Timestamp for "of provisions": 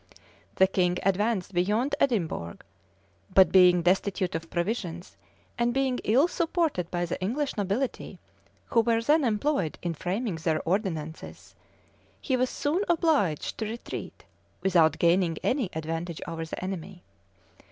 4.33-5.15